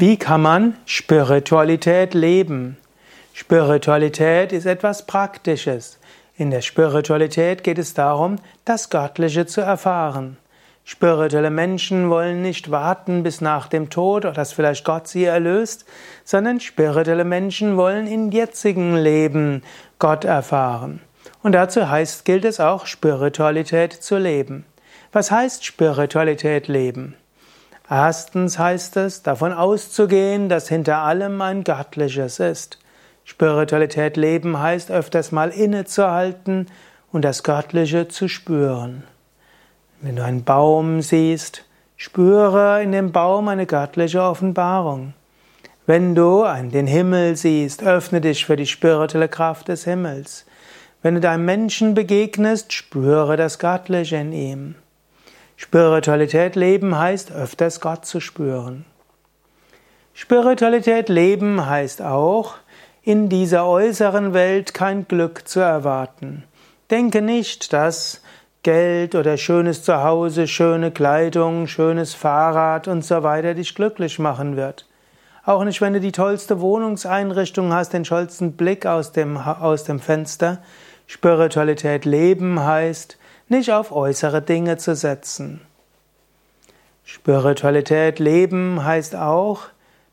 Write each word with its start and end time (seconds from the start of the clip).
Wie 0.00 0.16
kann 0.16 0.42
man 0.42 0.76
Spiritualität 0.86 2.14
leben? 2.14 2.76
Spiritualität 3.32 4.52
ist 4.52 4.64
etwas 4.64 5.06
Praktisches. 5.06 5.98
In 6.36 6.52
der 6.52 6.60
Spiritualität 6.60 7.64
geht 7.64 7.78
es 7.78 7.94
darum, 7.94 8.36
das 8.64 8.90
Göttliche 8.90 9.46
zu 9.46 9.60
erfahren. 9.60 10.36
Spirituelle 10.84 11.50
Menschen 11.50 12.10
wollen 12.10 12.42
nicht 12.42 12.70
warten 12.70 13.24
bis 13.24 13.40
nach 13.40 13.66
dem 13.66 13.90
Tod 13.90 14.24
oder 14.24 14.34
dass 14.34 14.52
vielleicht 14.52 14.84
Gott 14.84 15.08
sie 15.08 15.24
erlöst, 15.24 15.84
sondern 16.22 16.60
spirituelle 16.60 17.24
Menschen 17.24 17.76
wollen 17.76 18.06
im 18.06 18.30
jetzigen 18.30 18.96
Leben 18.96 19.64
Gott 19.98 20.24
erfahren. 20.24 21.00
Und 21.42 21.56
dazu 21.56 21.90
heißt, 21.90 22.24
gilt 22.24 22.44
es 22.44 22.60
auch, 22.60 22.86
Spiritualität 22.86 23.94
zu 23.94 24.16
leben. 24.16 24.64
Was 25.10 25.32
heißt 25.32 25.64
Spiritualität 25.64 26.68
leben? 26.68 27.16
Erstens 27.90 28.58
heißt 28.58 28.98
es, 28.98 29.22
davon 29.22 29.52
auszugehen, 29.52 30.48
dass 30.48 30.68
hinter 30.68 30.98
allem 30.98 31.40
ein 31.40 31.64
Göttliches 31.64 32.38
ist. 32.38 32.78
Spiritualität 33.24 34.16
leben 34.16 34.58
heißt 34.58 34.90
öfters 34.90 35.32
mal 35.32 35.50
innezuhalten 35.50 36.66
und 37.12 37.24
das 37.24 37.42
Göttliche 37.42 38.08
zu 38.08 38.28
spüren. 38.28 39.04
Wenn 40.00 40.16
du 40.16 40.24
einen 40.24 40.44
Baum 40.44 41.02
siehst, 41.02 41.64
spüre 41.96 42.82
in 42.82 42.92
dem 42.92 43.10
Baum 43.12 43.48
eine 43.48 43.66
göttliche 43.66 44.22
Offenbarung. 44.22 45.14
Wenn 45.86 46.14
du 46.14 46.44
den 46.70 46.86
Himmel 46.86 47.36
siehst, 47.36 47.82
öffne 47.82 48.20
dich 48.20 48.44
für 48.44 48.56
die 48.56 48.66
spirituelle 48.66 49.28
Kraft 49.28 49.68
des 49.68 49.84
Himmels. 49.84 50.44
Wenn 51.00 51.14
du 51.14 51.20
deinem 51.20 51.46
Menschen 51.46 51.94
begegnest, 51.94 52.74
spüre 52.74 53.38
das 53.38 53.58
Göttliche 53.58 54.16
in 54.16 54.32
ihm. 54.32 54.74
Spiritualität 55.60 56.54
leben 56.54 56.96
heißt 56.96 57.32
öfters 57.32 57.80
Gott 57.80 58.06
zu 58.06 58.20
spüren. 58.20 58.84
Spiritualität 60.14 61.08
leben 61.08 61.66
heißt 61.66 62.00
auch, 62.00 62.54
in 63.02 63.28
dieser 63.28 63.66
äußeren 63.66 64.34
Welt 64.34 64.72
kein 64.72 65.08
Glück 65.08 65.48
zu 65.48 65.58
erwarten. 65.58 66.44
Denke 66.92 67.22
nicht, 67.22 67.72
dass 67.72 68.22
Geld 68.62 69.16
oder 69.16 69.36
schönes 69.36 69.82
Zuhause, 69.82 70.46
schöne 70.46 70.92
Kleidung, 70.92 71.66
schönes 71.66 72.14
Fahrrad 72.14 72.86
und 72.86 73.04
so 73.04 73.24
weiter 73.24 73.54
dich 73.54 73.74
glücklich 73.74 74.20
machen 74.20 74.56
wird. 74.56 74.86
Auch 75.44 75.64
nicht, 75.64 75.80
wenn 75.80 75.92
du 75.92 76.00
die 76.00 76.12
tollste 76.12 76.60
Wohnungseinrichtung 76.60 77.72
hast, 77.72 77.92
den 77.94 78.04
tollsten 78.04 78.52
Blick 78.52 78.86
aus 78.86 79.10
dem, 79.10 79.36
aus 79.36 79.82
dem 79.82 79.98
Fenster. 79.98 80.58
Spiritualität 81.08 82.04
leben 82.04 82.60
heißt, 82.60 83.18
nicht 83.50 83.72
auf 83.72 83.92
äußere 83.92 84.42
Dinge 84.42 84.76
zu 84.76 84.94
setzen. 84.94 85.60
Spiritualität 87.04 88.18
leben 88.18 88.84
heißt 88.84 89.16
auch, 89.16 89.62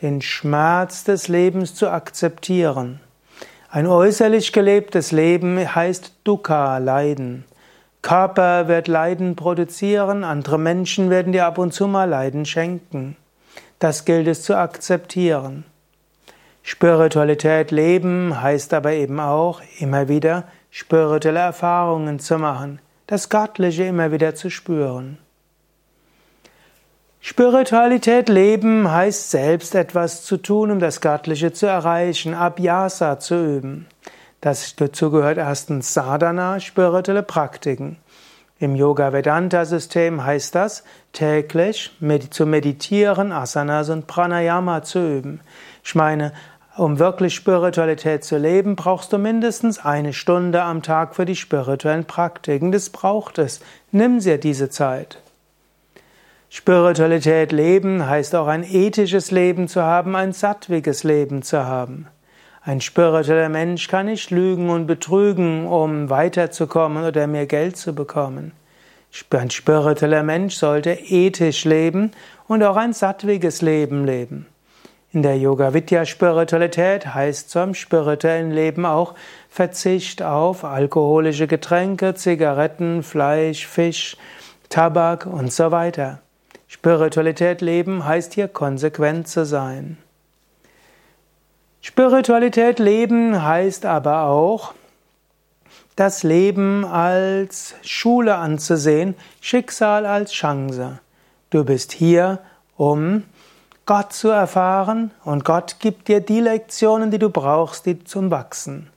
den 0.00 0.22
Schmerz 0.22 1.04
des 1.04 1.28
Lebens 1.28 1.74
zu 1.74 1.90
akzeptieren. 1.90 3.00
Ein 3.70 3.86
äußerlich 3.86 4.52
gelebtes 4.52 5.12
Leben 5.12 5.74
heißt 5.74 6.14
Dukkha, 6.24 6.78
Leiden. 6.78 7.44
Körper 8.00 8.68
wird 8.68 8.88
Leiden 8.88 9.36
produzieren, 9.36 10.24
andere 10.24 10.58
Menschen 10.58 11.10
werden 11.10 11.32
dir 11.32 11.44
ab 11.44 11.58
und 11.58 11.74
zu 11.74 11.86
mal 11.86 12.08
Leiden 12.08 12.46
schenken. 12.46 13.16
Das 13.78 14.06
gilt 14.06 14.26
es 14.26 14.42
zu 14.42 14.56
akzeptieren. 14.56 15.64
Spiritualität 16.62 17.70
leben 17.70 18.40
heißt 18.40 18.72
aber 18.72 18.92
eben 18.92 19.20
auch, 19.20 19.60
immer 19.78 20.08
wieder 20.08 20.44
spirituelle 20.70 21.40
Erfahrungen 21.40 22.18
zu 22.18 22.38
machen 22.38 22.80
das 23.08 23.30
Göttliche 23.30 23.84
immer 23.84 24.12
wieder 24.12 24.34
zu 24.36 24.50
spüren. 24.50 25.18
Spiritualität 27.20 28.28
leben 28.28 28.90
heißt 28.90 29.30
selbst 29.30 29.74
etwas 29.74 30.22
zu 30.22 30.36
tun, 30.36 30.70
um 30.70 30.78
das 30.78 31.00
Göttliche 31.00 31.52
zu 31.52 31.66
erreichen, 31.66 32.34
Abhyasa 32.34 33.18
zu 33.18 33.34
üben. 33.34 33.86
Das 34.40 34.76
dazu 34.76 35.10
gehört 35.10 35.38
erstens 35.38 35.92
Sadhana, 35.94 36.60
spirituelle 36.60 37.24
Praktiken. 37.24 37.96
Im 38.60 38.76
Yoga 38.76 39.12
Vedanta 39.12 39.64
System 39.64 40.24
heißt 40.24 40.54
das, 40.54 40.84
täglich 41.12 41.90
zu 42.30 42.46
meditieren, 42.46 43.32
Asanas 43.32 43.88
und 43.88 44.06
Pranayama 44.06 44.82
zu 44.82 44.98
üben. 44.98 45.40
Ich 45.82 45.94
meine, 45.94 46.32
um 46.78 46.98
wirklich 46.98 47.34
Spiritualität 47.34 48.24
zu 48.24 48.38
leben, 48.38 48.76
brauchst 48.76 49.12
du 49.12 49.18
mindestens 49.18 49.84
eine 49.84 50.12
Stunde 50.12 50.62
am 50.62 50.82
Tag 50.82 51.16
für 51.16 51.24
die 51.24 51.36
spirituellen 51.36 52.04
Praktiken. 52.04 52.72
Das 52.72 52.90
braucht 52.90 53.38
es. 53.38 53.60
Nimm 53.90 54.20
dir 54.20 54.38
diese 54.38 54.70
Zeit. 54.70 55.18
Spiritualität 56.50 57.52
leben 57.52 58.06
heißt 58.06 58.34
auch 58.34 58.46
ein 58.46 58.64
ethisches 58.64 59.30
Leben 59.30 59.68
zu 59.68 59.82
haben, 59.82 60.16
ein 60.16 60.32
sattwiges 60.32 61.04
Leben 61.04 61.42
zu 61.42 61.64
haben. 61.64 62.06
Ein 62.62 62.80
spiritueller 62.80 63.48
Mensch 63.48 63.88
kann 63.88 64.06
nicht 64.06 64.30
lügen 64.30 64.70
und 64.70 64.86
betrügen, 64.86 65.66
um 65.66 66.10
weiterzukommen 66.10 67.04
oder 67.04 67.26
mehr 67.26 67.46
Geld 67.46 67.76
zu 67.76 67.94
bekommen. 67.94 68.52
Ein 69.30 69.50
spiritueller 69.50 70.22
Mensch 70.22 70.54
sollte 70.54 70.92
ethisch 70.92 71.64
leben 71.64 72.12
und 72.46 72.62
auch 72.62 72.76
ein 72.76 72.92
sattwiges 72.92 73.62
Leben 73.62 74.06
leben. 74.06 74.46
In 75.10 75.22
der 75.22 75.38
Yoga 75.38 75.72
Vidya 75.72 76.04
Spiritualität 76.04 77.14
heißt 77.14 77.48
zum 77.48 77.72
spirituellen 77.72 78.50
Leben 78.50 78.84
auch 78.84 79.14
Verzicht 79.48 80.22
auf 80.22 80.64
alkoholische 80.64 81.46
Getränke, 81.46 82.14
Zigaretten, 82.14 83.02
Fleisch, 83.02 83.66
Fisch, 83.66 84.18
Tabak 84.68 85.24
und 85.24 85.50
so 85.50 85.70
weiter. 85.70 86.20
Spiritualität 86.66 87.62
leben 87.62 88.04
heißt 88.04 88.34
hier 88.34 88.48
konsequent 88.48 89.28
zu 89.28 89.46
sein. 89.46 89.96
Spiritualität 91.80 92.78
leben 92.78 93.42
heißt 93.42 93.86
aber 93.86 94.24
auch, 94.24 94.74
das 95.96 96.22
Leben 96.22 96.84
als 96.84 97.74
Schule 97.82 98.34
anzusehen, 98.34 99.14
Schicksal 99.40 100.04
als 100.04 100.32
Chance. 100.32 101.00
Du 101.48 101.64
bist 101.64 101.92
hier, 101.92 102.40
um 102.76 103.22
Gott 103.88 104.12
zu 104.12 104.28
erfahren 104.28 105.12
und 105.24 105.46
Gott 105.46 105.76
gibt 105.78 106.08
dir 106.08 106.20
die 106.20 106.40
Lektionen, 106.40 107.10
die 107.10 107.18
du 107.18 107.30
brauchst, 107.30 107.86
die 107.86 108.04
zum 108.04 108.30
Wachsen. 108.30 108.90